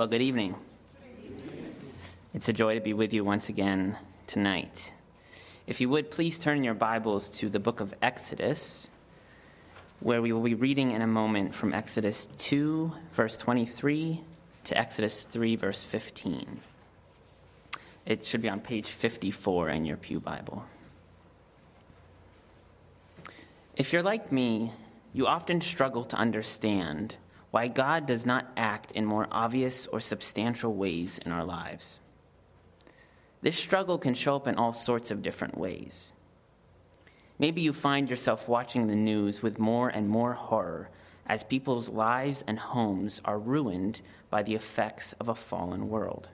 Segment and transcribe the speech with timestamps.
[0.00, 0.54] Well, good evening.
[2.32, 4.94] It's a joy to be with you once again tonight.
[5.66, 8.88] If you would, please turn your Bibles to the book of Exodus,
[10.00, 14.22] where we will be reading in a moment from Exodus 2, verse 23,
[14.64, 16.60] to Exodus 3, verse 15.
[18.06, 20.64] It should be on page 54 in your Pew Bible.
[23.76, 24.72] If you're like me,
[25.12, 27.16] you often struggle to understand
[27.50, 32.00] why God does not act in more obvious or substantial ways in our lives.
[33.42, 36.12] This struggle can show up in all sorts of different ways.
[37.38, 40.90] Maybe you find yourself watching the news with more and more horror
[41.26, 46.28] as people's lives and homes are ruined by the effects of a fallen world.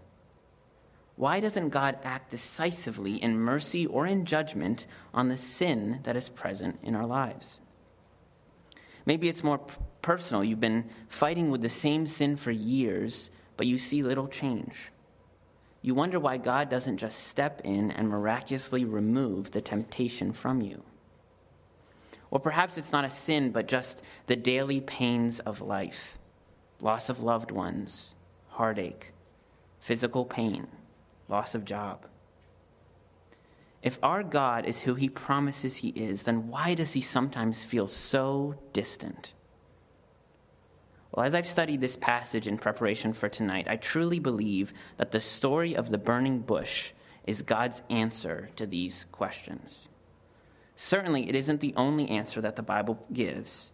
[1.15, 6.29] Why doesn't God act decisively in mercy or in judgment on the sin that is
[6.29, 7.61] present in our lives?
[9.07, 9.61] Maybe it's more
[10.03, 10.45] personal.
[10.45, 14.91] You've been fighting with the same sin for years, but you see little change.
[15.81, 20.83] You wonder why God doesn't just step in and miraculously remove the temptation from you.
[22.31, 26.19] Or perhaps it's not a sin, but just the daily pains of life
[26.79, 28.15] loss of loved ones,
[28.49, 29.13] heartache,
[29.81, 30.67] physical pain,
[31.27, 32.07] loss of job.
[33.87, 37.87] If our God is who he promises he is, then why does he sometimes feel
[37.87, 39.33] so distant?
[41.13, 45.21] Well, as I've studied this passage in preparation for tonight, I truly believe that the
[45.21, 46.95] story of the burning bush
[47.29, 49.89] is God's answer to these questions.
[50.75, 53.71] Certainly, it isn't the only answer that the Bible gives,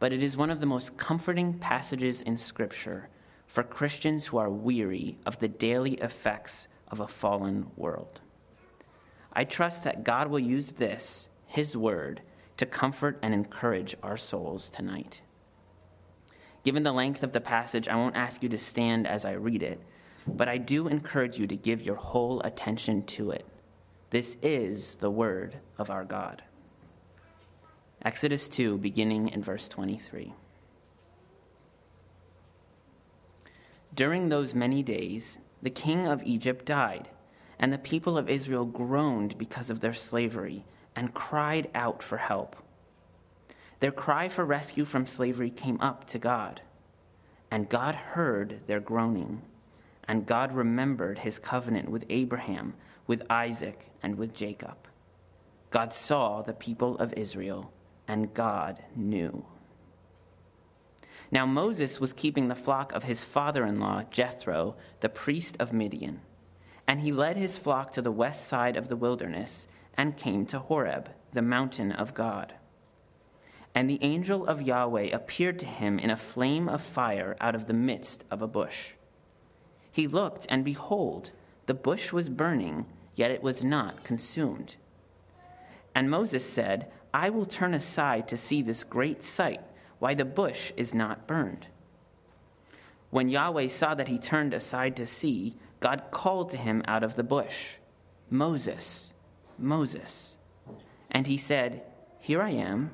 [0.00, 3.10] but it is one of the most comforting passages in Scripture
[3.46, 8.22] for Christians who are weary of the daily effects of a fallen world.
[9.36, 12.22] I trust that God will use this, His Word,
[12.56, 15.20] to comfort and encourage our souls tonight.
[16.64, 19.62] Given the length of the passage, I won't ask you to stand as I read
[19.62, 19.78] it,
[20.26, 23.44] but I do encourage you to give your whole attention to it.
[24.08, 26.42] This is the word of our God.
[28.00, 30.32] Exodus 2, beginning in verse 23.
[33.94, 37.10] During those many days, the king of Egypt died,
[37.58, 42.56] and the people of Israel groaned because of their slavery and cried out for help.
[43.80, 46.62] Their cry for rescue from slavery came up to God,
[47.50, 49.42] and God heard their groaning,
[50.08, 52.74] and God remembered his covenant with Abraham,
[53.06, 54.76] with Isaac, and with Jacob.
[55.70, 57.72] God saw the people of Israel,
[58.08, 59.44] and God knew.
[61.30, 65.72] Now Moses was keeping the flock of his father in law, Jethro, the priest of
[65.72, 66.20] Midian.
[66.86, 69.66] And he led his flock to the west side of the wilderness
[69.96, 72.54] and came to Horeb, the mountain of God.
[73.74, 77.66] And the angel of Yahweh appeared to him in a flame of fire out of
[77.66, 78.92] the midst of a bush.
[79.90, 81.32] He looked, and behold,
[81.66, 84.76] the bush was burning, yet it was not consumed.
[85.94, 89.62] And Moses said, I will turn aside to see this great sight,
[89.98, 91.66] why the bush is not burned.
[93.10, 97.16] When Yahweh saw that he turned aside to see, God called to him out of
[97.16, 97.74] the bush,
[98.30, 99.12] Moses,
[99.58, 100.36] Moses.
[101.10, 101.82] And he said,
[102.18, 102.92] Here I am.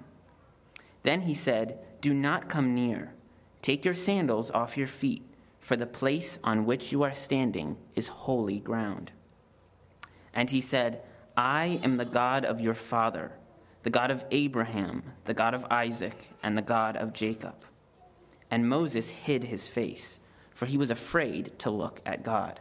[1.02, 3.14] Then he said, Do not come near.
[3.62, 5.22] Take your sandals off your feet,
[5.58, 9.12] for the place on which you are standing is holy ground.
[10.34, 11.02] And he said,
[11.36, 13.32] I am the God of your father,
[13.84, 17.64] the God of Abraham, the God of Isaac, and the God of Jacob.
[18.50, 20.20] And Moses hid his face,
[20.50, 22.60] for he was afraid to look at God.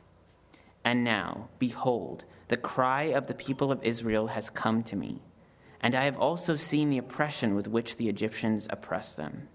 [0.83, 5.21] And now, behold, the cry of the people of Israel has come to me
[5.81, 9.49] and I have also seen the oppression with which the Egyptians oppress them.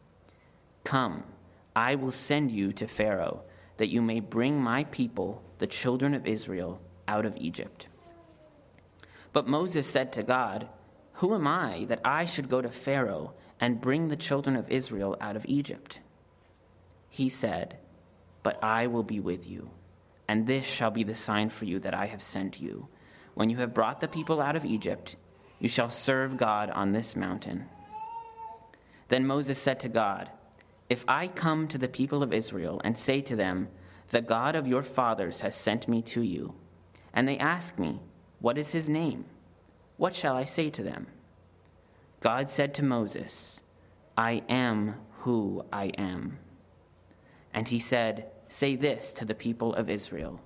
[0.83, 1.23] Come,
[1.75, 3.45] I will send you to Pharaoh,
[3.77, 7.87] that you may bring my people, the children of Israel, out of Egypt.
[9.33, 10.69] But Moses said to God,
[11.15, 15.17] Who am I that I should go to Pharaoh and bring the children of Israel
[15.21, 16.01] out of Egypt?
[17.09, 17.79] He said,
[18.43, 19.71] But I will be with you,
[20.29, 22.89] and this shall be the sign for you that I have sent you.
[23.35, 25.17] When you have brought the people out of Egypt,
[25.59, 27.67] you shall serve God on this mountain.
[29.09, 30.31] Then Moses said to God,
[30.89, 33.69] If I come to the people of Israel and say to them,
[34.11, 36.55] The God of your fathers has sent me to you,
[37.13, 38.01] and they ask me,
[38.41, 39.27] What is his name?
[39.97, 41.07] What shall I say to them?
[42.21, 43.63] God said to Moses,
[44.17, 46.39] I am who I am.
[47.55, 50.41] And he said, Say this to the people of Israel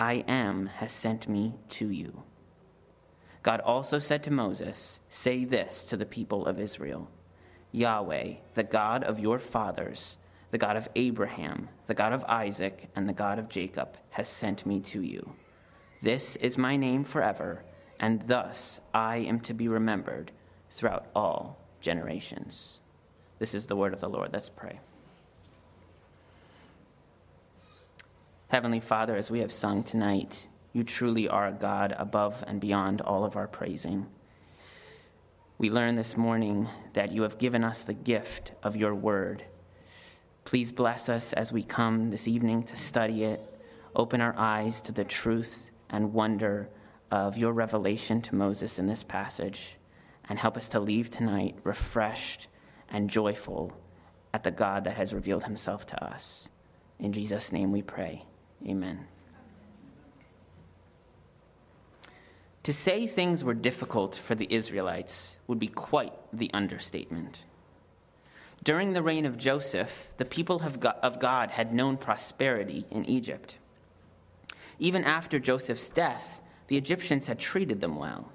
[0.00, 2.24] I am has sent me to you.
[3.42, 7.10] God also said to Moses, Say this to the people of Israel
[7.72, 10.16] Yahweh, the God of your fathers,
[10.50, 14.64] the God of Abraham, the God of Isaac, and the God of Jacob, has sent
[14.64, 15.34] me to you.
[16.00, 17.64] This is my name forever,
[18.00, 20.32] and thus I am to be remembered
[20.70, 22.80] throughout all generations.
[23.38, 24.32] This is the word of the Lord.
[24.32, 24.78] Let's pray.
[28.54, 33.00] Heavenly Father, as we have sung tonight, you truly are a God above and beyond
[33.00, 34.06] all of our praising.
[35.58, 39.44] We learn this morning that you have given us the gift of your word.
[40.44, 43.40] Please bless us as we come this evening to study it.
[43.96, 46.68] Open our eyes to the truth and wonder
[47.10, 49.78] of your revelation to Moses in this passage,
[50.28, 52.46] and help us to leave tonight refreshed
[52.88, 53.76] and joyful
[54.32, 56.48] at the God that has revealed himself to us.
[57.00, 58.26] In Jesus' name we pray.
[58.66, 59.06] Amen.
[62.62, 67.44] To say things were difficult for the Israelites would be quite the understatement.
[68.62, 70.62] During the reign of Joseph, the people
[71.02, 73.58] of God had known prosperity in Egypt.
[74.78, 78.32] Even after Joseph's death, the Egyptians had treated them well.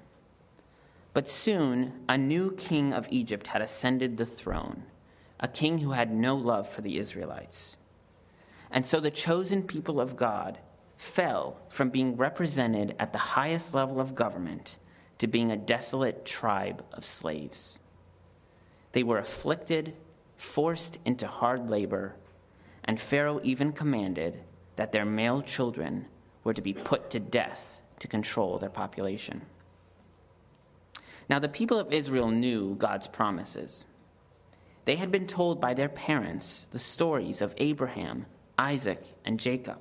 [1.12, 4.84] But soon, a new king of Egypt had ascended the throne,
[5.40, 7.76] a king who had no love for the Israelites.
[8.70, 10.58] And so the chosen people of God
[10.96, 14.76] fell from being represented at the highest level of government
[15.18, 17.80] to being a desolate tribe of slaves.
[18.92, 19.94] They were afflicted,
[20.36, 22.16] forced into hard labor,
[22.84, 24.40] and Pharaoh even commanded
[24.76, 26.06] that their male children
[26.44, 29.42] were to be put to death to control their population.
[31.28, 33.84] Now, the people of Israel knew God's promises.
[34.84, 38.26] They had been told by their parents the stories of Abraham,
[38.60, 39.78] Isaac, and Jacob.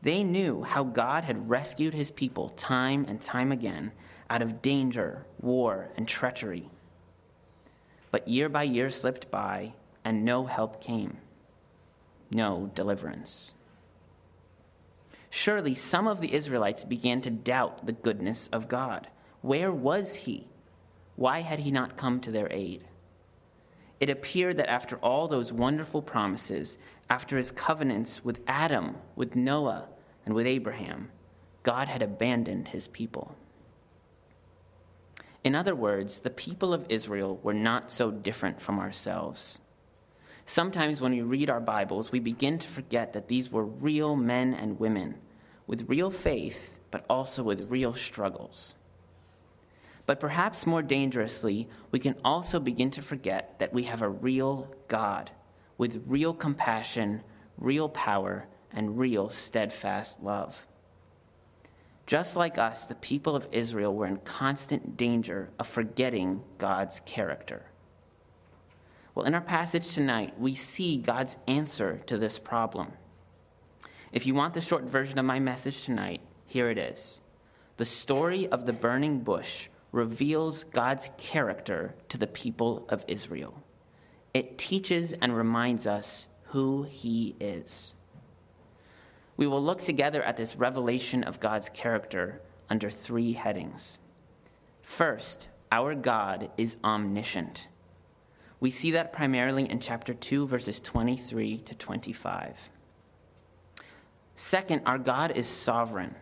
[0.00, 3.90] They knew how God had rescued his people time and time again
[4.30, 6.70] out of danger, war, and treachery.
[8.12, 9.74] But year by year slipped by,
[10.04, 11.18] and no help came,
[12.30, 13.54] no deliverance.
[15.28, 19.08] Surely some of the Israelites began to doubt the goodness of God.
[19.42, 20.46] Where was he?
[21.16, 22.84] Why had he not come to their aid?
[24.00, 26.78] It appeared that after all those wonderful promises,
[27.10, 29.88] after his covenants with Adam, with Noah,
[30.24, 31.10] and with Abraham,
[31.62, 33.34] God had abandoned his people.
[35.42, 39.60] In other words, the people of Israel were not so different from ourselves.
[40.44, 44.54] Sometimes when we read our Bibles, we begin to forget that these were real men
[44.54, 45.16] and women
[45.66, 48.76] with real faith, but also with real struggles.
[50.08, 54.74] But perhaps more dangerously, we can also begin to forget that we have a real
[54.88, 55.32] God
[55.76, 57.22] with real compassion,
[57.58, 60.66] real power, and real steadfast love.
[62.06, 67.66] Just like us, the people of Israel were in constant danger of forgetting God's character.
[69.14, 72.92] Well, in our passage tonight, we see God's answer to this problem.
[74.10, 77.20] If you want the short version of my message tonight, here it is.
[77.76, 83.62] The story of the burning bush reveals God's character to the people of Israel.
[84.34, 87.94] It teaches and reminds us who He is.
[89.36, 93.98] We will look together at this revelation of God's character under three headings.
[94.82, 97.68] First, our God is omniscient.
[98.60, 102.70] We see that primarily in chapter 2, verses 23 to 25.
[104.34, 106.14] Second, our God is sovereign.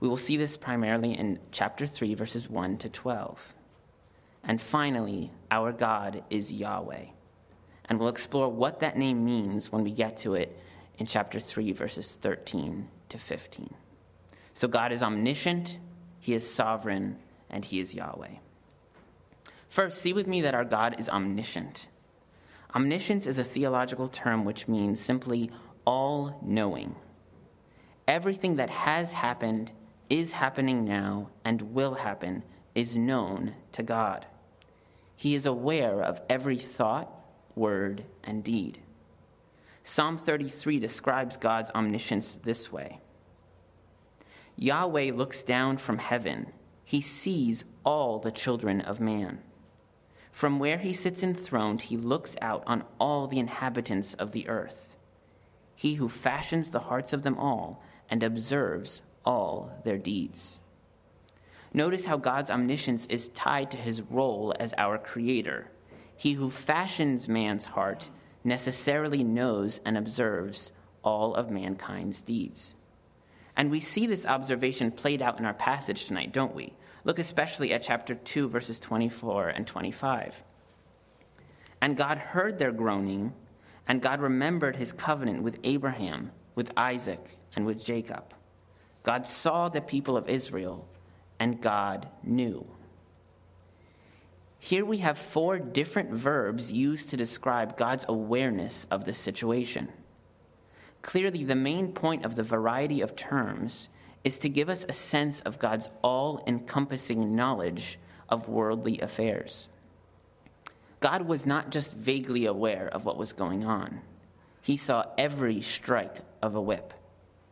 [0.00, 3.54] We will see this primarily in chapter 3, verses 1 to 12.
[4.42, 7.04] And finally, our God is Yahweh.
[7.84, 10.58] And we'll explore what that name means when we get to it
[10.98, 13.74] in chapter 3, verses 13 to 15.
[14.54, 15.78] So God is omniscient,
[16.18, 17.18] He is sovereign,
[17.50, 18.36] and He is Yahweh.
[19.68, 21.88] First, see with me that our God is omniscient.
[22.74, 25.50] Omniscience is a theological term which means simply
[25.84, 26.94] all knowing.
[28.08, 29.70] Everything that has happened
[30.10, 32.42] is happening now and will happen
[32.74, 34.26] is known to God.
[35.16, 37.10] He is aware of every thought,
[37.54, 38.80] word, and deed.
[39.84, 43.00] Psalm 33 describes God's omniscience this way
[44.56, 46.52] Yahweh looks down from heaven,
[46.84, 49.40] he sees all the children of man.
[50.32, 54.96] From where he sits enthroned, he looks out on all the inhabitants of the earth.
[55.74, 60.60] He who fashions the hearts of them all and observes all their deeds.
[61.72, 65.70] Notice how God's omniscience is tied to his role as our creator.
[66.16, 68.10] He who fashions man's heart
[68.42, 70.72] necessarily knows and observes
[71.02, 72.74] all of mankind's deeds.
[73.56, 76.72] And we see this observation played out in our passage tonight, don't we?
[77.04, 80.42] Look especially at chapter 2, verses 24 and 25.
[81.80, 83.32] And God heard their groaning,
[83.86, 88.34] and God remembered his covenant with Abraham, with Isaac, and with Jacob.
[89.02, 90.86] God saw the people of Israel,
[91.38, 92.66] and God knew.
[94.58, 99.88] Here we have four different verbs used to describe God's awareness of the situation.
[101.00, 103.88] Clearly, the main point of the variety of terms
[104.22, 109.68] is to give us a sense of God's all encompassing knowledge of worldly affairs.
[111.00, 114.02] God was not just vaguely aware of what was going on,
[114.60, 116.92] He saw every strike of a whip,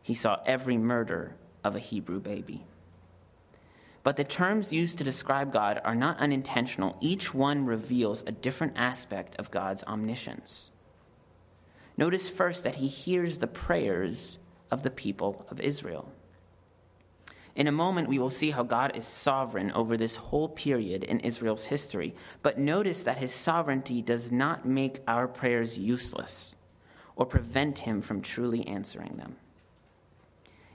[0.03, 2.65] He saw every murder of a Hebrew baby.
[4.03, 6.97] But the terms used to describe God are not unintentional.
[7.01, 10.71] Each one reveals a different aspect of God's omniscience.
[11.97, 14.39] Notice first that he hears the prayers
[14.71, 16.11] of the people of Israel.
[17.55, 21.19] In a moment, we will see how God is sovereign over this whole period in
[21.19, 22.15] Israel's history.
[22.41, 26.55] But notice that his sovereignty does not make our prayers useless
[27.17, 29.35] or prevent him from truly answering them.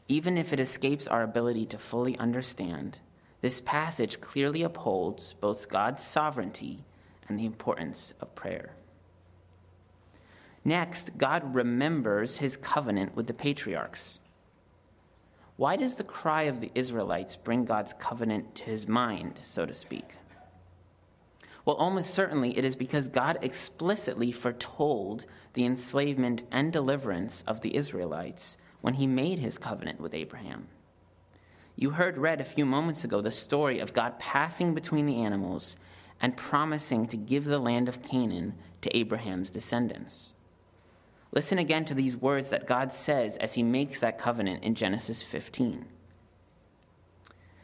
[0.08, 2.98] Even if it escapes our ability to fully understand,
[3.40, 6.84] this passage clearly upholds both God's sovereignty
[7.28, 8.74] and the importance of prayer.
[10.64, 14.18] Next, God remembers his covenant with the patriarchs.
[15.56, 19.74] Why does the cry of the Israelites bring God's covenant to his mind, so to
[19.74, 20.16] speak?
[21.64, 27.76] Well, almost certainly it is because God explicitly foretold the enslavement and deliverance of the
[27.76, 30.68] Israelites when he made his covenant with Abraham.
[31.74, 35.78] You heard read a few moments ago the story of God passing between the animals
[36.20, 40.34] and promising to give the land of Canaan to Abraham's descendants.
[41.32, 45.22] Listen again to these words that God says as he makes that covenant in Genesis
[45.22, 45.86] 15.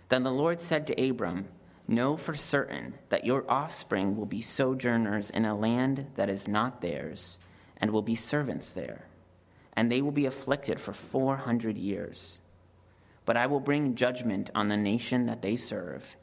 [0.09, 1.49] Then the Lord said to Abram,
[1.87, 6.81] Know for certain that your offspring will be sojourners in a land that is not
[6.81, 7.39] theirs,
[7.77, 9.05] and will be servants there,
[9.81, 12.39] and they will be afflicted for 400 years.
[13.25, 16.17] But I will bring judgment on the nation that they serve,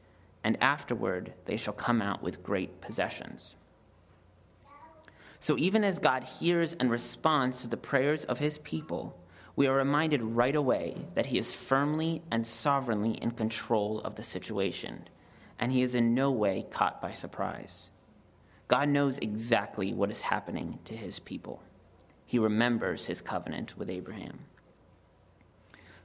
[0.44, 3.56] and afterward they shall come out with great possessions.
[5.40, 9.20] So even as God hears and responds to the prayers of his people,
[9.56, 14.22] we are reminded right away that he is firmly and sovereignly in control of the
[14.22, 15.08] situation,
[15.58, 17.90] and he is in no way caught by surprise.
[18.68, 21.64] God knows exactly what is happening to his people.
[22.27, 24.41] He remembers his covenant with Abraham.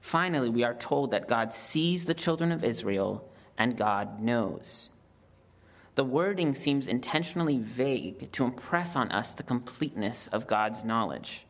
[0.00, 4.88] Finally, we are told that God sees the children of Israel and God knows
[5.94, 11.46] the wording seems intentionally vague to impress on us the completeness of God's knowledge.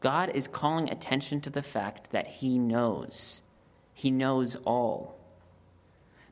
[0.00, 3.42] God is calling attention to the fact that He knows.
[3.92, 5.18] He knows all.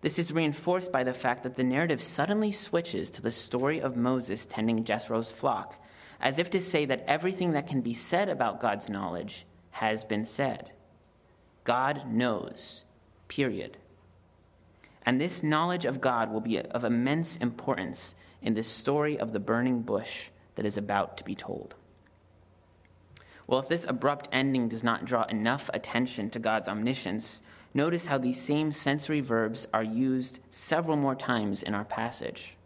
[0.02, 3.96] This is reinforced by the fact that the narrative suddenly switches to the story of
[3.96, 5.82] Moses tending Jethro's flock,
[6.22, 10.24] as if to say that everything that can be said about God's knowledge has been
[10.24, 10.70] said.
[11.64, 12.84] God knows,
[13.26, 13.76] period.
[15.04, 19.40] And this knowledge of God will be of immense importance in this story of the
[19.40, 21.74] burning bush that is about to be told.
[23.48, 27.42] Well, if this abrupt ending does not draw enough attention to God's omniscience,
[27.74, 32.56] notice how these same sensory verbs are used several more times in our passage.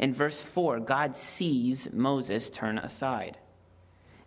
[0.00, 3.38] In verse 4, God sees Moses turn aside.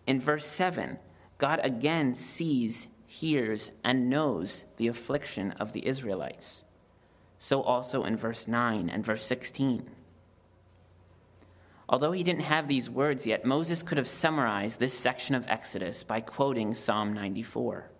[0.08, 1.00] In verse 7,
[1.38, 6.64] God again sees, hears, and knows the affliction of the Israelites
[7.44, 9.86] so also in verse 9 and verse 16.
[11.90, 16.06] Although he didn't have these words yet, Moses could have summarized this section of Exodus
[16.06, 17.92] by quoting Psalm 94.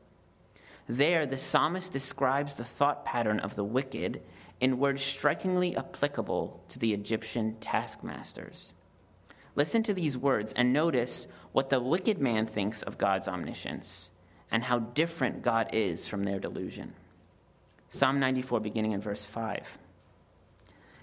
[0.88, 4.22] There, the psalmist describes the thought pattern of the wicked
[4.64, 8.72] in words strikingly applicable to the Egyptian taskmasters.
[9.58, 14.10] Listen to these words and notice what the wicked man thinks of God's omniscience
[14.50, 16.94] and how different God is from their delusion.
[17.90, 19.78] Psalm 94, beginning in verse 5.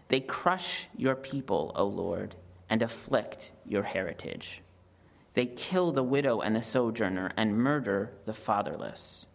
[0.09, 2.37] They crush your people, O Lord,
[2.71, 4.63] and afflict your heritage.
[5.35, 9.27] They kill the widow and the sojourner and murder the fatherless.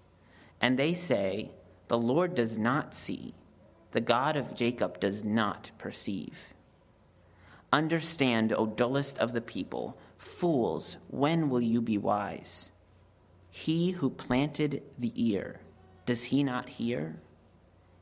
[0.59, 1.51] And they say,
[1.89, 3.35] The Lord does not see,
[3.95, 6.53] the God of Jacob does not perceive.
[7.71, 9.97] Understand, O dullest of the people.
[10.17, 12.73] Fools, when will you be wise?
[13.49, 15.61] He who planted the ear,
[16.05, 17.21] does he not hear?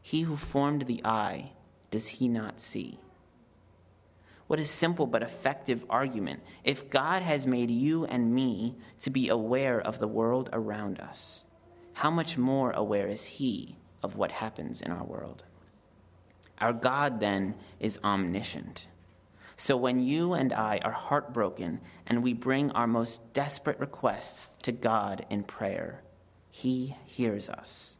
[0.02, 1.52] He who formed the eye,
[1.92, 2.98] does he not see?
[4.48, 6.42] What a simple but effective argument.
[6.64, 11.44] If God has made you and me to be aware of the world around us,
[11.94, 15.46] how much more aware is He of what happens in our world?
[16.64, 18.88] Our God, then, is omniscient.
[19.58, 24.72] So when you and I are heartbroken and we bring our most desperate requests to
[24.72, 26.04] God in prayer,
[26.50, 27.98] He hears us.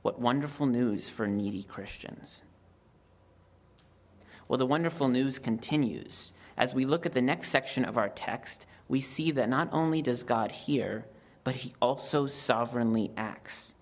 [0.00, 2.42] What wonderful news for needy Christians.
[4.48, 6.32] Well, the wonderful news continues.
[6.56, 10.00] As we look at the next section of our text, we see that not only
[10.00, 11.04] does God hear,
[11.44, 13.74] but he also sovereignly acts.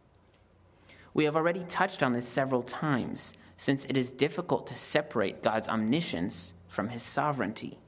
[1.14, 5.68] We have already touched on this several times, since it is difficult to separate God's
[5.68, 7.78] omniscience from his sovereignty.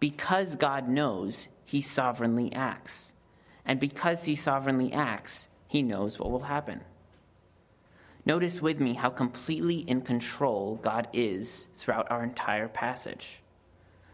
[0.00, 3.12] Because God knows, he sovereignly acts.
[3.66, 6.82] And because he sovereignly acts, he knows what will happen.
[8.24, 13.42] Notice with me how completely in control God is throughout our entire passage.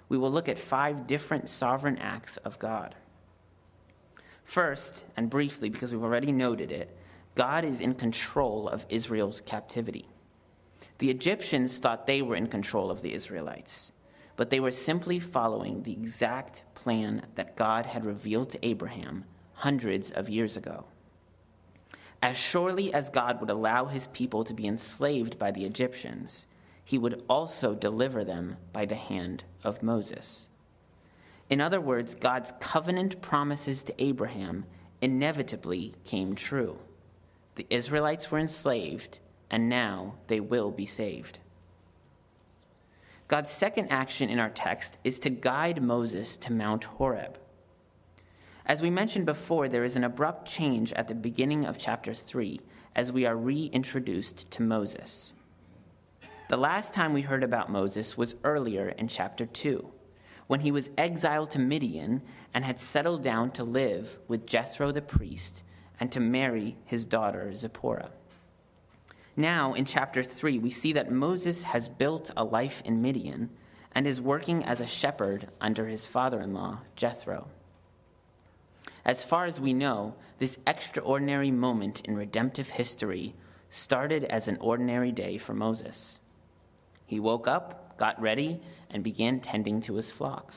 [0.08, 2.94] We will look at five different sovereign acts of God.
[4.44, 6.96] First, and briefly, because we've already noted it,
[7.34, 10.08] God is in control of Israel's captivity.
[11.02, 13.90] The Egyptians thought they were in control of the Israelites,
[14.36, 20.12] but they were simply following the exact plan that God had revealed to Abraham hundreds
[20.12, 20.84] of years ago.
[22.22, 26.46] As surely as God would allow his people to be enslaved by the Egyptians,
[26.84, 30.46] he would also deliver them by the hand of Moses.
[31.50, 34.66] In other words, God's covenant promises to Abraham
[35.00, 36.78] inevitably came true.
[37.56, 39.18] The Israelites were enslaved,
[39.52, 41.38] and now they will be saved.
[43.28, 47.38] God's second action in our text is to guide Moses to Mount Horeb.
[48.64, 52.60] As we mentioned before, there is an abrupt change at the beginning of chapter 3
[52.94, 55.34] as we are reintroduced to Moses.
[56.48, 59.90] The last time we heard about Moses was earlier in chapter 2,
[60.46, 65.02] when he was exiled to Midian and had settled down to live with Jethro the
[65.02, 65.64] priest
[65.98, 68.10] and to marry his daughter Zipporah.
[69.36, 73.50] Now, in chapter 3, we see that Moses has built a life in Midian
[73.92, 77.48] and is working as a shepherd under his father in law, Jethro.
[79.04, 83.34] As far as we know, this extraordinary moment in redemptive history
[83.70, 86.20] started as an ordinary day for Moses.
[87.06, 90.54] He woke up, got ready, and began tending to his flock.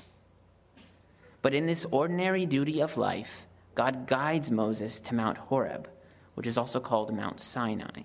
[1.41, 5.89] But in this ordinary duty of life, God guides Moses to Mount Horeb,
[6.33, 8.03] which is also called Mount Sinai.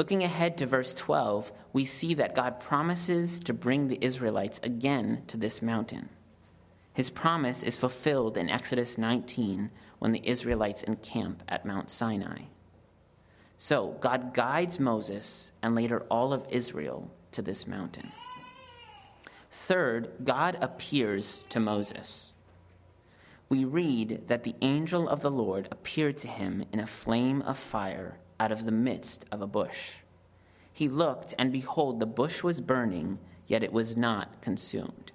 [0.00, 5.24] Looking ahead to verse 12, we see that God promises to bring the Israelites again
[5.26, 6.08] to this mountain.
[6.94, 12.44] His promise is fulfilled in Exodus 19 when the Israelites encamp at Mount Sinai.
[13.58, 18.10] So, God guides Moses and later all of Israel to this mountain.
[19.50, 22.32] Third, God appears to Moses.
[23.50, 27.58] We read that the angel of the Lord appeared to him in a flame of
[27.58, 29.96] fire out of the midst of a bush.
[30.72, 35.12] He looked, and behold, the bush was burning, yet it was not consumed.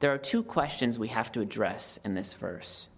[0.00, 2.88] There are two questions we have to address in this verse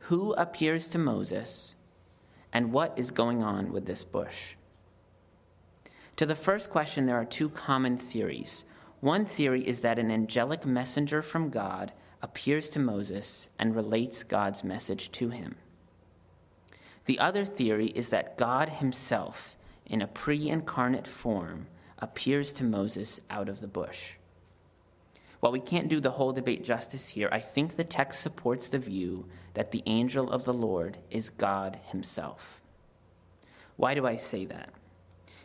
[0.00, 1.76] Who appears to Moses,
[2.52, 4.56] and what is going on with this bush?
[6.16, 8.64] To the first question, there are two common theories.
[9.00, 14.64] One theory is that an angelic messenger from God appears to Moses and relates God's
[14.64, 15.54] message to him.
[17.08, 21.66] The other theory is that God himself, in a pre incarnate form,
[21.98, 24.16] appears to Moses out of the bush.
[25.40, 28.78] While we can't do the whole debate justice here, I think the text supports the
[28.78, 32.60] view that the angel of the Lord is God himself.
[33.76, 34.68] Why do I say that?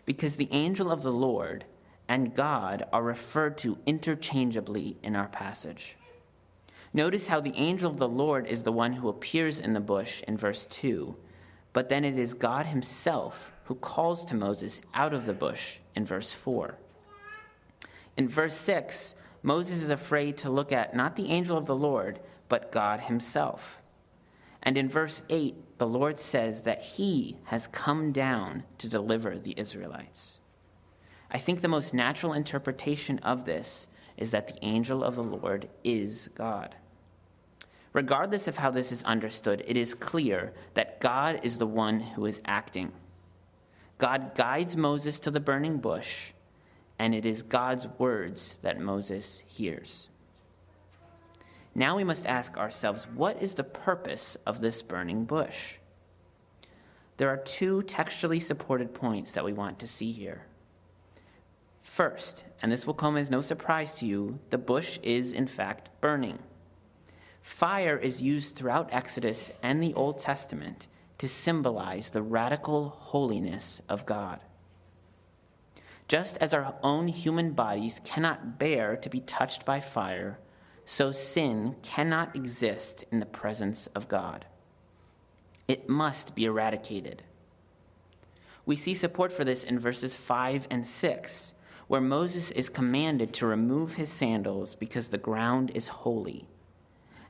[0.03, 1.63] Because the angel of the Lord
[2.09, 5.95] and God are referred to interchangeably in our passage.
[6.93, 10.21] Notice how the angel of the Lord is the one who appears in the bush
[10.27, 11.15] in verse 2,
[11.73, 16.05] but then it is God himself who calls to Moses out of the bush in
[16.05, 16.77] verse 4.
[18.15, 22.19] In verse 6, Moses is afraid to look at not the angel of the Lord,
[22.47, 23.81] but God himself.
[24.61, 29.55] And in verse 8, the Lord says that he has come down to deliver the
[29.57, 30.39] Israelites.
[31.29, 35.69] I think the most natural interpretation of this is that the angel of the Lord
[35.83, 36.75] is God.
[37.93, 42.25] Regardless of how this is understood, it is clear that God is the one who
[42.25, 42.91] is acting.
[43.99, 46.33] God guides Moses to the burning bush,
[46.97, 50.09] and it is God's words that Moses hears.
[51.75, 55.75] Now we must ask ourselves what is the purpose of this burning bush?
[57.17, 60.45] There are two textually supported points that we want to see here.
[61.79, 65.89] First, and this will come as no surprise to you, the bush is in fact
[66.01, 66.39] burning.
[67.43, 74.05] Fire is used throughout Exodus and the Old Testament to symbolize the radical holiness of
[74.05, 74.39] God.
[76.07, 80.39] Just as our own human bodies cannot bear to be touched by fire,
[80.85, 84.45] so sin cannot exist in the presence of God.
[85.67, 87.23] It must be eradicated.
[88.65, 91.53] We see support for this in verses 5 and 6,
[91.87, 96.47] where Moses is commanded to remove his sandals because the ground is holy.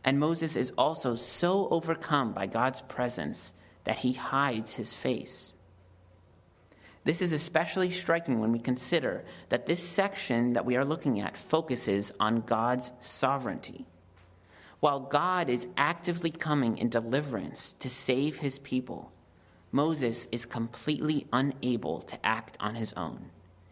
[0.04, 3.54] And Moses is also so overcome by God's presence
[3.86, 5.56] that he hides his face.
[7.06, 11.36] This is especially striking when we consider that this section that we are looking at
[11.36, 13.86] focuses on God's sovereignty.
[14.80, 19.12] While God is actively coming in deliverance to save his people,
[19.72, 23.32] Moses is completely unable to act on his own.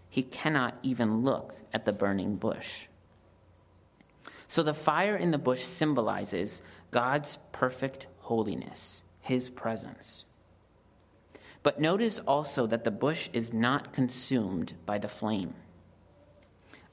[0.10, 2.88] He cannot even look at the burning bush.
[4.52, 6.62] So the fire in the bush symbolizes
[6.92, 10.26] God's perfect holiness, his presence.
[11.64, 15.54] But notice also that the bush is not consumed by the flame.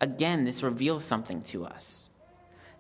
[0.00, 2.10] Again, this reveals something to us.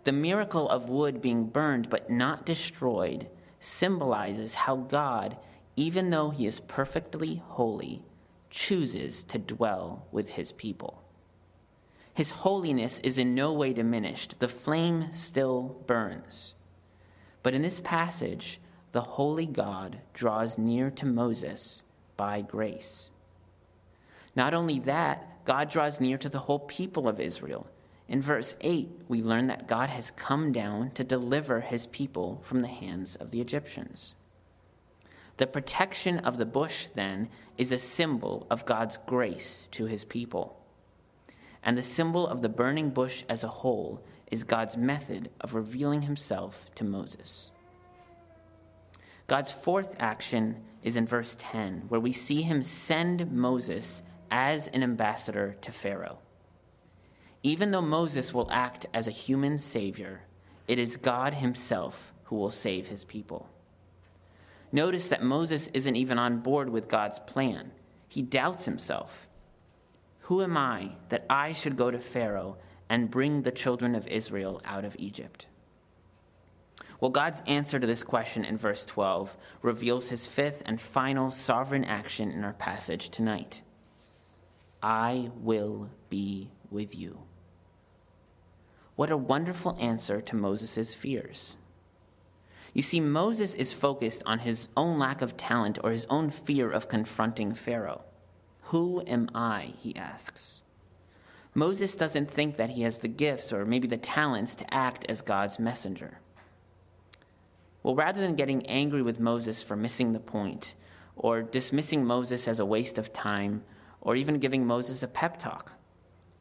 [0.04, 3.26] The miracle of wood being burned but not destroyed
[3.58, 5.38] symbolizes how God,
[5.74, 8.00] even though he is perfectly holy,
[8.48, 10.97] chooses to dwell with his people.
[12.18, 16.56] His holiness is in no way diminished, the flame still burns.
[17.44, 21.84] But in this passage, the holy God draws near to Moses
[22.16, 23.12] by grace.
[24.34, 27.68] Not only that, God draws near to the whole people of Israel.
[28.08, 32.62] In verse 8, we learn that God has come down to deliver his people from
[32.62, 34.16] the hands of the Egyptians.
[35.36, 40.58] The protection of the bush, then, is a symbol of God's grace to his people.
[41.62, 46.02] And the symbol of the burning bush as a whole is God's method of revealing
[46.02, 47.50] himself to Moses.
[49.26, 54.82] God's fourth action is in verse 10, where we see him send Moses as an
[54.82, 56.18] ambassador to Pharaoh.
[57.42, 60.22] Even though Moses will act as a human savior,
[60.66, 63.48] it is God himself who will save his people.
[64.72, 67.70] Notice that Moses isn't even on board with God's plan.
[68.08, 69.27] He doubts himself.
[70.28, 74.60] Who am I that I should go to Pharaoh and bring the children of Israel
[74.62, 75.46] out of Egypt?
[77.00, 81.82] Well, God's answer to this question in verse 12 reveals his fifth and final sovereign
[81.82, 83.62] action in our passage tonight
[84.82, 87.20] I will be with you.
[88.96, 91.56] What a wonderful answer to Moses' fears.
[92.74, 96.70] You see, Moses is focused on his own lack of talent or his own fear
[96.70, 98.04] of confronting Pharaoh.
[98.68, 99.72] Who am I?
[99.78, 100.60] he asks.
[101.54, 105.22] Moses doesn't think that he has the gifts or maybe the talents to act as
[105.22, 106.20] God's messenger.
[107.82, 110.74] Well, rather than getting angry with Moses for missing the point,
[111.16, 113.64] or dismissing Moses as a waste of time,
[114.02, 115.72] or even giving Moses a pep talk,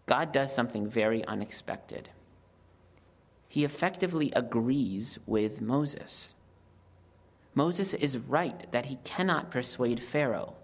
[0.05, 2.09] God does something very unexpected.
[3.47, 6.35] He effectively agrees with Moses.
[7.55, 10.56] Moses is right that he cannot persuade Pharaoh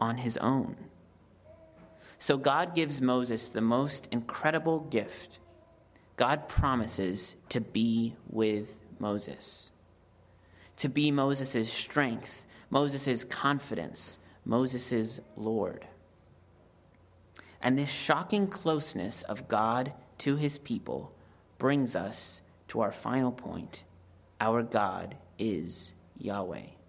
[0.00, 0.76] on his own.
[2.18, 5.38] So God gives Moses the most incredible gift.
[6.16, 9.70] God promises to be with Moses
[10.80, 15.86] to be Moses' strength, Moses' confidence, Moses' Lord.
[17.60, 21.12] And this shocking closeness of God to his people
[21.58, 23.84] brings us to our final point
[24.40, 26.79] our God is Yahweh.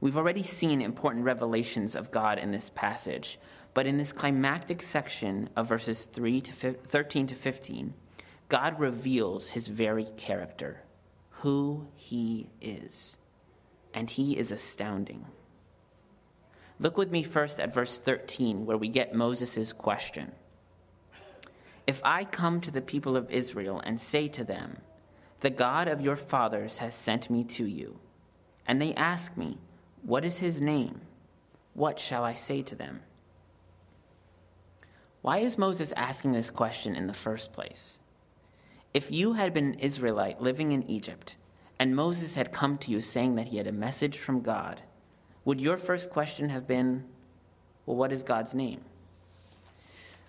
[0.00, 3.38] We've already seen important revelations of God in this passage,
[3.74, 7.94] but in this climactic section of verses 3 to 13 to 15,
[8.48, 10.82] God reveals his very character
[11.40, 13.18] who he is.
[13.92, 15.26] And he is astounding.
[16.78, 20.32] Look with me first at verse 13, where we get Moses' question.
[21.86, 24.78] If I come to the people of Israel and say to them,
[25.40, 27.98] The God of your fathers has sent me to you,
[28.66, 29.58] and they ask me,
[30.02, 31.02] What is his name?
[31.74, 33.00] What shall I say to them?
[35.22, 38.00] Why is Moses asking this question in the first place?
[38.94, 41.36] If you had been an Israelite living in Egypt,
[41.78, 44.82] and Moses had come to you saying that he had a message from God,
[45.44, 47.04] would your first question have been,
[47.86, 48.80] Well, what is God's name?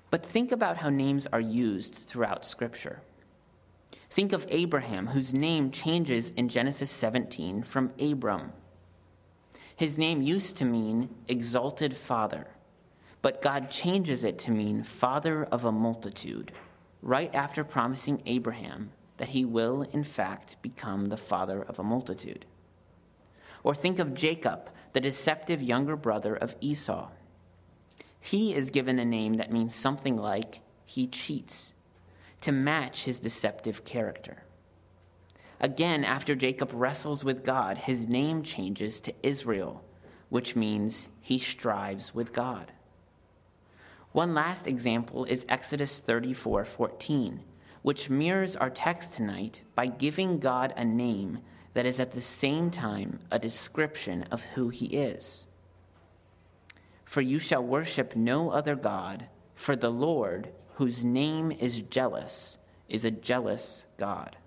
[0.10, 3.01] But think about how names are used throughout Scripture.
[4.10, 8.51] Think of Abraham, whose name changes in Genesis 17 from Abram.
[9.82, 12.46] His name used to mean exalted father,
[13.24, 16.52] but God changes it to mean father of a multitude,
[17.02, 22.46] right after promising Abraham that he will, in fact, become the father of a multitude.
[23.63, 27.10] Or think of Jacob, the deceptive younger brother of Esau.
[28.20, 31.74] He is given a name that means something like he cheats
[32.41, 34.44] to match his deceptive character.
[35.62, 39.84] Again, after Jacob wrestles with God, his name changes to Israel,
[40.30, 42.71] which means he strives with God.
[44.12, 47.41] One last example is Exodus 34 14,
[47.84, 51.39] which mirrors our text tonight by giving God a name
[51.76, 55.45] that is at the same time a description of who he is.
[57.06, 62.58] For you shall worship no other God, for the Lord, whose name is jealous,
[62.89, 64.38] is a jealous God.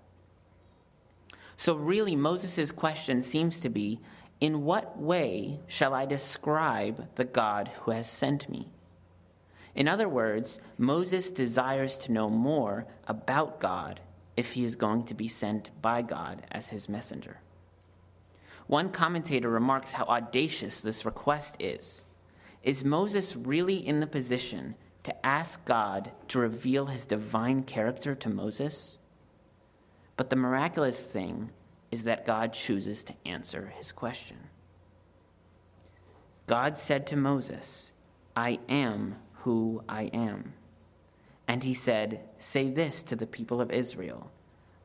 [1.57, 3.99] So, really, Moses' question seems to be
[4.39, 8.71] In what way shall I describe the God who has sent me?
[9.73, 13.99] In other words, Moses desires to know more about God
[14.37, 17.39] if he is going to be sent by God as his messenger.
[18.67, 22.05] One commentator remarks how audacious this request is.
[22.63, 28.27] Is Moses really in the position to ask God to reveal his divine character to
[28.27, 28.97] Moses.
[30.17, 31.51] But the miraculous thing
[31.91, 34.37] is that God chooses to answer his question.
[36.47, 37.91] God said to Moses,
[38.35, 40.53] I am who I am.
[41.47, 44.31] And he said, Say this to the people of Israel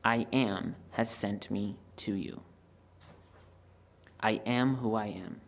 [0.03, 2.41] I am has sent me to you.
[4.19, 5.41] I am who I am.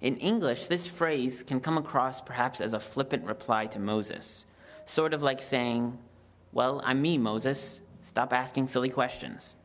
[0.00, 4.46] In English, this phrase can come across perhaps as a flippant reply to Moses,
[4.84, 5.98] sort of like saying,
[6.52, 7.82] Well, I'm me, Moses.
[8.02, 9.56] Stop asking silly questions.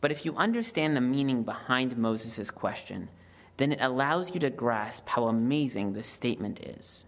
[0.00, 3.10] But if you understand the meaning behind Moses' question,
[3.56, 7.04] then it allows you to grasp how amazing this statement is.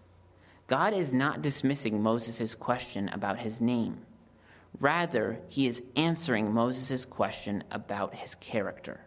[0.67, 4.05] God is not dismissing Moses' question about his name.
[4.79, 9.01] Rather, he is answering Moses' question about his character.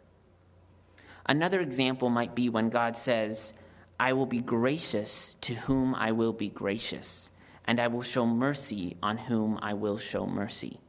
[1.26, 3.54] Another example might be when God says,
[3.98, 7.30] I will be gracious to whom I will be gracious,
[7.66, 10.80] and I will show mercy on whom I will show mercy.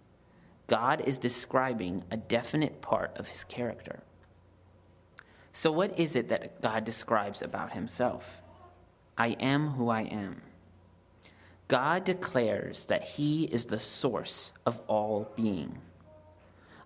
[0.67, 3.99] God is describing a definite part of his character.
[5.54, 8.41] So, what is it that God describes about himself?
[9.17, 10.41] I am who I am.
[11.67, 15.80] God declares that he is the source of all being.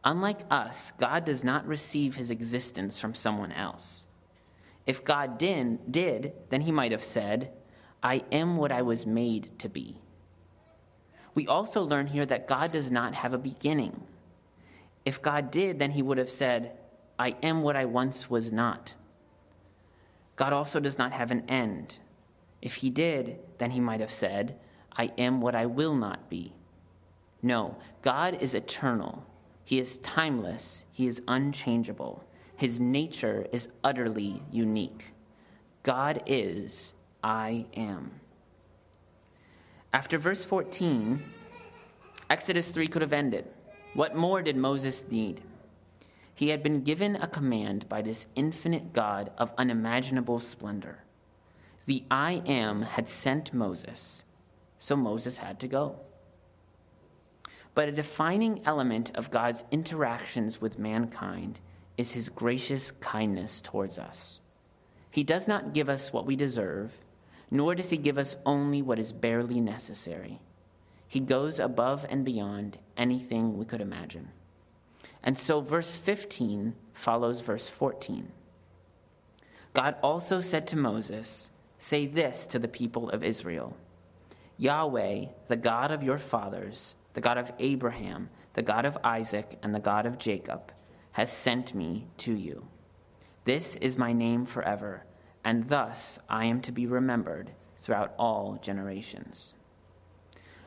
[0.04, 4.06] Unlike us, God does not receive his existence from someone else.
[4.86, 7.52] If God did, did, then he might have said,
[8.02, 9.98] I am what I was made to be.
[11.40, 14.04] We also learn here that God does not have a beginning.
[15.06, 16.74] If God did, then he would have said,
[17.18, 18.96] I am what I once was not.
[20.36, 22.00] God also does not have an end.
[22.62, 24.60] If he did, then he might have said,
[24.92, 26.52] I am what I will not be.
[27.42, 29.26] No, God is eternal.
[29.64, 32.22] He is timeless, he is unchangeable.
[32.58, 35.14] His nature is utterly unique.
[35.84, 38.20] God is, I am.
[39.94, 41.24] After verse 14,
[42.30, 43.46] Exodus 3 could have ended.
[43.94, 45.42] What more did Moses need?
[46.36, 51.04] He had been given a command by this infinite God of unimaginable splendor.
[51.86, 54.24] The I am had sent Moses,
[54.78, 56.00] so Moses had to go
[57.80, 61.62] but a defining element of God's interactions with mankind
[61.98, 64.42] is his gracious kindness towards us.
[65.10, 66.98] He does not give us what we deserve,
[67.52, 70.40] nor does he give us only what is barely necessary.
[71.08, 74.30] He goes above and beyond anything we could imagine.
[75.24, 78.32] And so, verse 15 follows verse 14.
[79.74, 83.76] God also said to Moses, Say this to the people of Israel
[84.58, 89.74] Yahweh, the God of your fathers, the God of Abraham, the God of Isaac, and
[89.74, 90.72] the God of Jacob,
[91.14, 92.68] has sent me to you.
[93.46, 95.06] This is my name forever,
[95.44, 99.54] and thus I am to be remembered throughout all generations.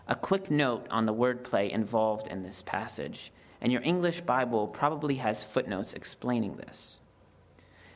[0.09, 5.17] A quick note on the wordplay involved in this passage, and your English Bible probably
[5.17, 7.01] has footnotes explaining this.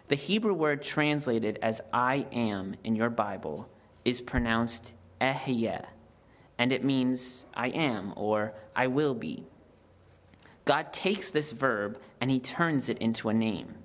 [0.08, 3.68] The Hebrew word translated as I am in your Bible
[4.04, 5.84] is pronounced ehyeh,
[6.58, 9.46] and it means I am or I will be.
[10.64, 13.76] God takes this verb and he turns it into a name.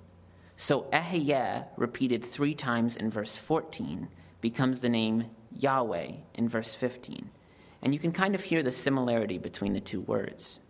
[0.56, 4.08] So Ehyeh, repeated three times in verse 14,
[4.40, 7.30] becomes the name Yahweh in verse 15,
[7.82, 10.60] and you can kind of hear the similarity between the two words.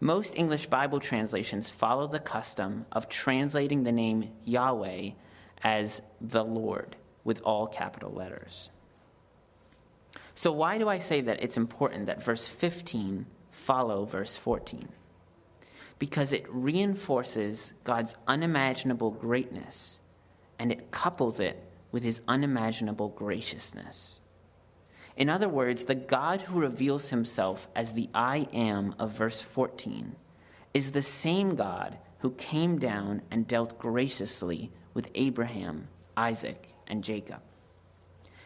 [0.00, 5.10] Most English Bible translations follow the custom of translating the name Yahweh
[5.62, 8.70] as the Lord with all capital letters.
[10.34, 14.88] So, why do I say that it's important that verse 15 follow verse 14?
[15.98, 20.00] Because it reinforces God's unimaginable greatness
[20.58, 24.20] and it couples it with his unimaginable graciousness.
[25.16, 30.14] In other words, the God who reveals himself as the I am of verse 14
[30.74, 37.40] is the same God who came down and dealt graciously with Abraham, Isaac, and Jacob.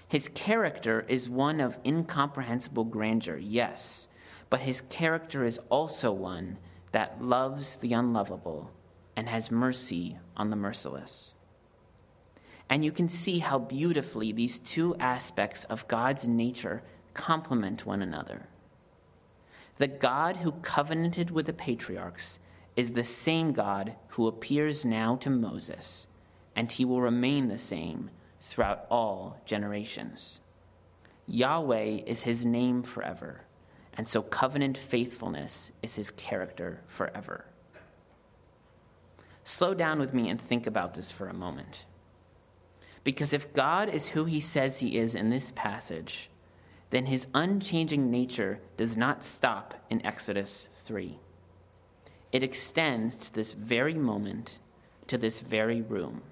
[0.09, 4.09] His character is one of incomprehensible grandeur, yes,
[4.51, 6.59] but his character is also one
[6.93, 8.71] that loves the unlovable
[9.17, 11.35] and has mercy on the merciless.
[12.71, 18.49] And you can see how beautifully these two aspects of God's nature complement one another.
[19.77, 22.39] The God who covenanted with the patriarchs
[22.77, 26.07] is the same God who appears now to Moses,
[26.57, 30.41] and he will remain the same throughout all generations.
[31.27, 33.43] Yahweh is his name forever,
[33.97, 37.47] and so covenant faithfulness is his character forever.
[39.45, 41.85] Slow down with me and think about this for a moment.
[43.05, 46.31] Because if God is who he says he is in this passage,
[46.91, 51.19] then his unchanging nature does not stop in Exodus 3.
[52.31, 54.61] It extends to this very moment,
[55.09, 56.23] to this very room.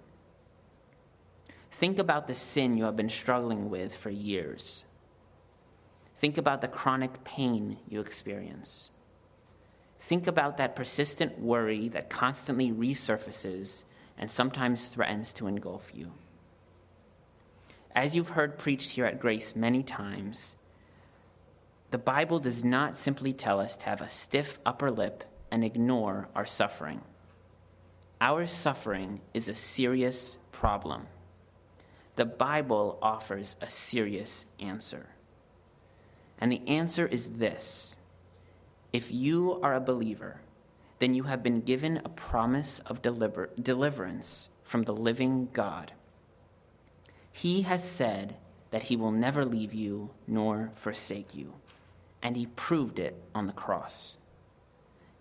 [1.70, 4.85] Think about the sin you have been struggling with for years.
[6.20, 8.90] Think about the chronic pain you experience.
[9.98, 13.85] Think about that persistent worry that constantly resurfaces
[14.18, 16.12] and sometimes threatens to engulf you.
[17.94, 20.56] As you've heard preached here at Grace many times,
[21.90, 26.28] the Bible does not simply tell us to have a stiff upper lip and ignore
[26.35, 27.00] our suffering.
[28.20, 31.06] Our suffering is a serious problem
[32.16, 35.09] the Bible offers a serious answer.
[36.40, 37.96] And the answer is this
[38.92, 40.40] if you are a believer,
[40.98, 45.92] then you have been given a promise of deliver- deliverance from the living God.
[47.33, 48.37] He has said
[48.70, 51.55] that he will never leave you nor forsake you,
[52.22, 54.18] and he proved it on the cross.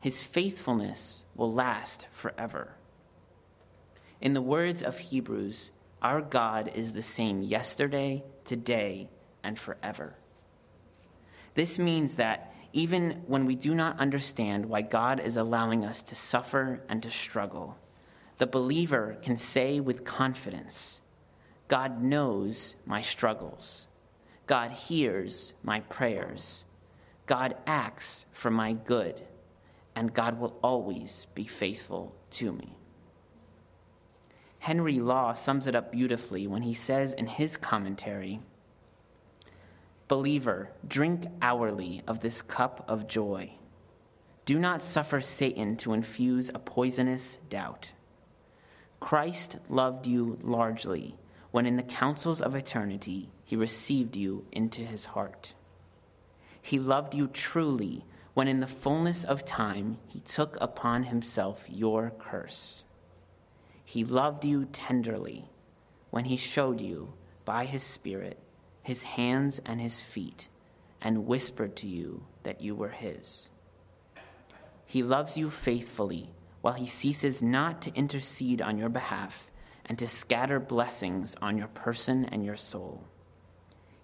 [0.01, 2.75] His faithfulness will last forever.
[4.21, 9.09] In the words of Hebrews, our God is the same yesterday, today,
[9.43, 10.15] and forever.
[11.55, 16.15] This means that even when we do not understand why God is allowing us to
[16.15, 17.77] suffer and to struggle,
[18.37, 21.01] the believer can say with confidence
[21.67, 23.87] God knows my struggles.
[24.47, 26.65] God hears my prayers.
[27.27, 29.21] God acts for my good.
[29.95, 32.75] And God will always be faithful to me.
[34.59, 38.39] Henry Law sums it up beautifully when he says in his commentary
[40.09, 43.51] Believer, drink hourly of this cup of joy.
[44.43, 47.91] Do not suffer Satan to infuse a poisonous doubt.
[48.99, 51.15] Christ loved you largely
[51.51, 55.53] when, in the councils of eternity, he received you into his heart.
[56.59, 62.11] He loved you truly when, in the fullness of time, he took upon himself your
[62.17, 62.83] curse.
[63.85, 65.51] He loved you tenderly
[66.09, 67.13] when he showed you
[67.45, 68.39] by his Spirit
[68.89, 70.49] his hands and his feet
[70.99, 73.51] and whispered to you that you were his.
[74.83, 79.51] He loves you faithfully while he ceases not to intercede on your behalf
[79.85, 83.03] and to scatter blessings on your person and your soul.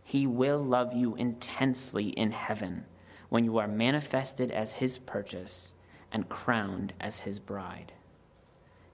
[0.03, 2.85] He will love you intensely in heaven
[3.29, 5.73] when you are manifested as his purchase
[6.11, 7.91] and crowned as his bride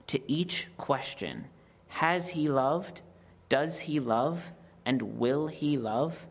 [0.08, 1.48] to each question
[1.88, 3.02] Has he loved?
[3.50, 4.54] Does he love?
[4.92, 6.28] And will he love?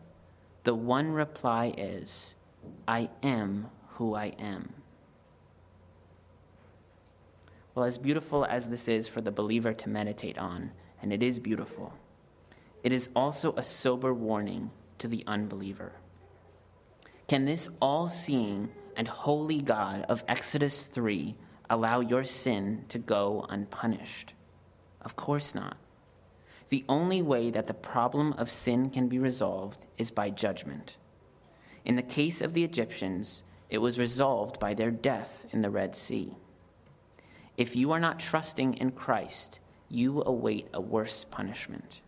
[0.65, 2.35] The one reply is
[2.87, 4.73] I am who I am.
[7.73, 11.39] Well, as beautiful as this is for the believer to meditate on, and it is
[11.39, 11.95] beautiful,
[12.83, 15.93] it is also a sober warning to the unbeliever.
[17.27, 21.35] Can this all seeing and holy God of Exodus 3
[21.67, 24.35] allow your sin to go unpunished?
[25.01, 25.77] Of course not.
[26.71, 30.95] The only way that the problem of sin can be resolved is by judgment.
[31.83, 35.97] In the case of the Egyptians, it was resolved by their death in the Red
[35.97, 36.37] Sea.
[37.57, 39.59] If you are not trusting in Christ,
[39.89, 41.99] you await a worse punishment.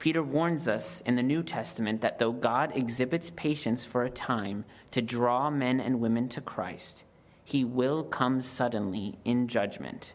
[0.00, 4.64] Peter warns us in the New Testament that though God exhibits patience for a time
[4.90, 7.04] to draw men and women to Christ,
[7.44, 10.14] he will come suddenly in judgment,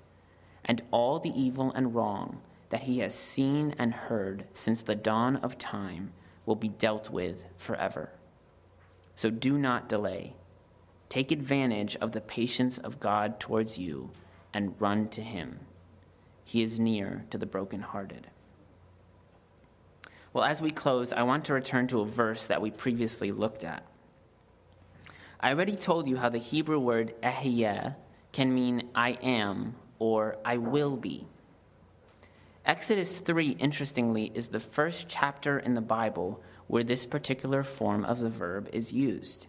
[0.66, 2.42] and all the evil and wrong
[2.72, 6.12] that he has seen and heard since the dawn of time
[6.46, 8.12] will be dealt with forever.
[9.16, 10.36] So do not delay.
[11.10, 14.10] Take advantage of the patience of God towards you
[14.54, 15.60] and run to him.
[16.46, 18.28] He is near to the brokenhearted.
[20.34, 23.66] Well, as we close, I want to return to a verse that we previously looked
[23.66, 23.86] at.
[25.42, 27.96] I already told you how the Hebrew word ehyeh
[28.32, 31.28] can mean I am or I will be.
[32.66, 38.20] Exodus 3, interestingly, is the first chapter in the Bible where this particular form of
[38.20, 39.48] the verb is used.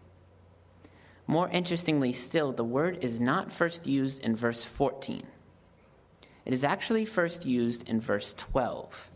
[1.26, 5.26] More interestingly still, the word is not first used in verse 14.
[6.44, 9.10] It is actually first used in verse 12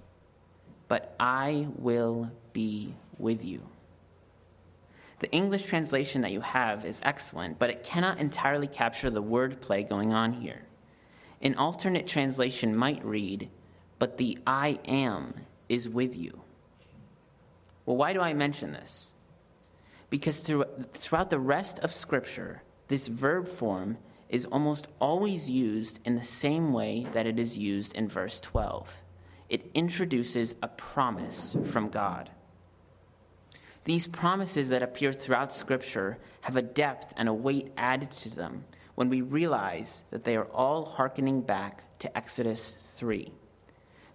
[0.89, 3.63] but I will be with you.
[5.19, 9.89] The English translation that you have is excellent, but it cannot entirely capture the wordplay
[9.89, 10.63] going on here.
[11.41, 13.49] An alternate translation might read,
[13.99, 15.35] But the I am
[15.69, 16.43] is with you.
[17.85, 19.13] Well, why do I mention this?
[20.11, 26.15] Because through, throughout the rest of Scripture, this verb form is almost always used in
[26.15, 29.03] the same way that it is used in verse 12
[29.49, 32.31] it introduces a promise from God.
[33.85, 38.65] These promises that appear throughout Scripture have a depth and a weight added to them
[38.97, 43.33] when we realize that they are all hearkening back to Exodus 3.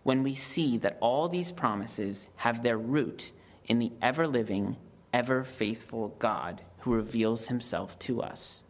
[0.03, 3.31] When we see that all these promises have their root
[3.65, 4.77] in the ever living,
[5.13, 8.63] ever faithful God who reveals himself to us.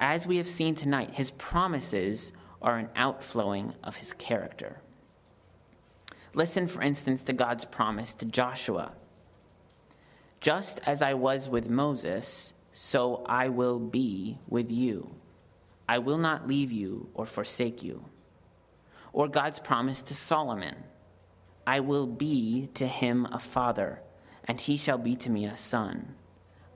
[0.00, 2.32] As we have seen tonight, his promises
[2.62, 4.80] are an outflowing of his character.
[6.32, 8.92] Listen, for instance, to God's promise to Joshua
[10.40, 15.14] Just as I was with Moses, so I will be with you.
[15.86, 18.06] I will not leave you or forsake you.
[19.12, 20.76] Or God's promise to Solomon
[21.66, 24.02] I will be to him a father,
[24.44, 26.14] and he shall be to me a son.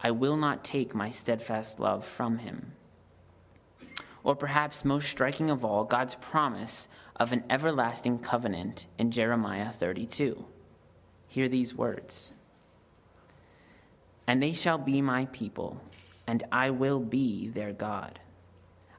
[0.00, 2.72] I will not take my steadfast love from him.
[4.22, 10.44] Or perhaps most striking of all, God's promise of an everlasting covenant in Jeremiah 32.
[11.26, 12.32] Hear these words
[14.26, 15.80] And they shall be my people,
[16.26, 18.20] and I will be their God.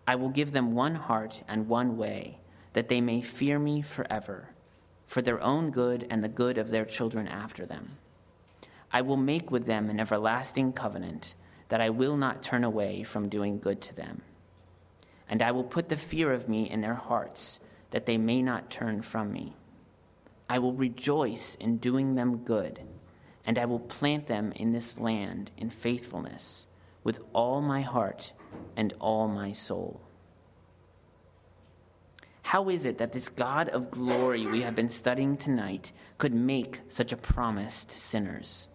[0.07, 2.39] I will give them one heart and one way,
[2.75, 4.49] that they may fear me forever,
[5.07, 7.87] for their own good and the good of their children after them.
[8.91, 11.35] I will make with them an everlasting covenant,
[11.69, 14.23] that I will not turn away from doing good to them.
[15.29, 17.61] And I will put the fear of me in their hearts
[17.91, 19.55] that they may not turn from me.
[20.49, 22.81] I will rejoice in doing them good,
[23.45, 26.67] and I will plant them in this land in faithfulness
[27.05, 28.33] with all my heart
[28.75, 30.01] and all my soul.
[32.45, 36.81] How is it that this God of glory we have been studying tonight could make
[36.87, 38.67] such a promise to sinners?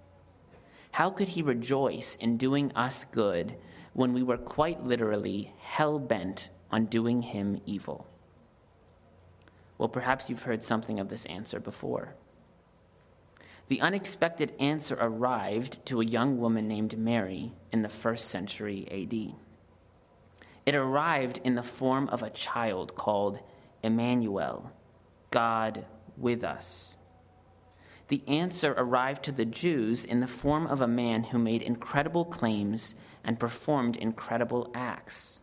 [0.91, 3.55] How could he rejoice in doing us good
[3.93, 8.09] when we were quite literally hell bent on doing him evil?
[9.79, 12.17] Well, perhaps you've heard something of this answer before.
[13.69, 19.37] The unexpected answer arrived to a young woman named Mary in the first century AD.
[20.67, 23.39] It arrived in the form of a child called
[23.83, 24.73] Emmanuel,
[25.31, 26.97] God with us.
[28.09, 32.25] The answer arrived to the Jews in the form of a man who made incredible
[32.25, 35.43] claims and performed incredible acts.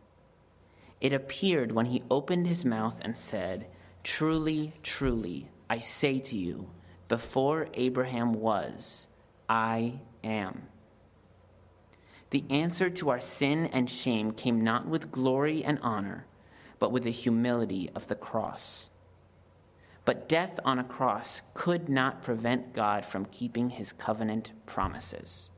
[1.00, 3.68] It appeared when he opened his mouth and said,
[4.04, 6.70] Truly, truly, I say to you,
[7.08, 9.08] before Abraham was,
[9.48, 10.64] I am.
[12.32, 16.26] The answer to our sin and shame came not with glory and honor,
[16.80, 18.90] but with the humility of the cross.
[20.06, 25.50] But death on a cross could not prevent God from keeping his covenant promises.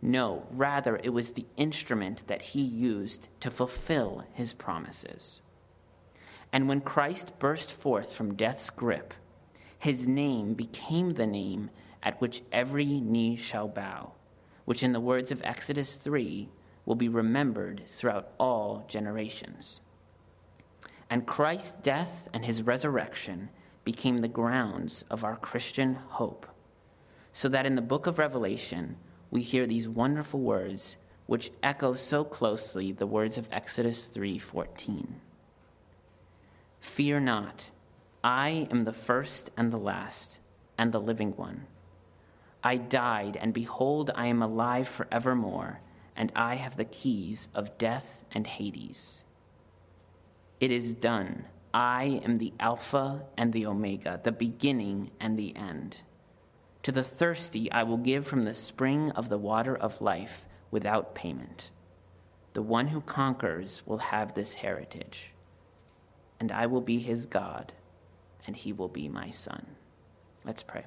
[0.00, 5.40] No, rather, it was the instrument that he used to fulfill his promises.
[6.52, 9.14] And when Christ burst forth from death's grip,
[9.78, 11.70] his name became the name
[12.02, 14.12] at which every knee shall bow,
[14.64, 16.48] which in the words of Exodus 3
[16.86, 19.80] will be remembered throughout all generations.
[21.10, 23.50] And Christ's death and his resurrection
[23.84, 26.46] became the grounds of our Christian hope,
[27.32, 28.96] so that in the book of Revelation
[29.30, 30.96] we hear these wonderful words
[31.26, 35.20] which echo so closely the words of Exodus 3:14.
[36.80, 37.70] Fear not,
[38.22, 40.40] I am the first and the last.
[40.76, 41.66] and the living one.
[42.62, 45.80] I died, and behold, I am alive forevermore,
[46.16, 49.24] and I have the keys of death and Hades.
[50.64, 51.44] It is done.
[51.74, 56.00] I am the Alpha and the Omega, the beginning and the end.
[56.84, 61.14] To the thirsty, I will give from the spring of the water of life without
[61.14, 61.70] payment.
[62.54, 65.34] The one who conquers will have this heritage,
[66.40, 67.74] and I will be his God,
[68.46, 69.66] and he will be my son.
[70.46, 70.86] Let's pray.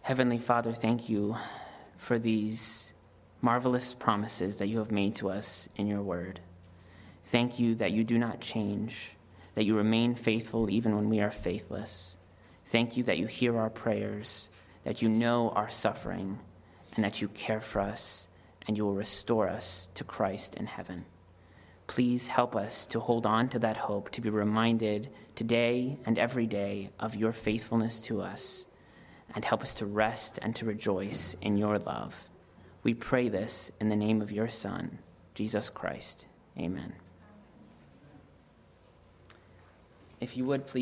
[0.00, 1.36] Heavenly Father, thank you
[1.98, 2.94] for these
[3.46, 6.40] marvelous promises that you have made to us in your word.
[7.22, 9.12] Thank you that you do not change,
[9.54, 12.16] that you remain faithful even when we are faithless.
[12.64, 14.48] Thank you that you hear our prayers,
[14.82, 16.40] that you know our suffering,
[16.96, 18.26] and that you care for us
[18.66, 21.04] and you will restore us to Christ in heaven.
[21.86, 26.48] Please help us to hold on to that hope, to be reminded today and every
[26.48, 28.66] day of your faithfulness to us
[29.36, 32.28] and help us to rest and to rejoice in your love.
[32.86, 35.00] We pray this in the name of your Son,
[35.34, 36.28] Jesus Christ.
[36.56, 36.92] Amen.
[40.20, 40.74] If you would please.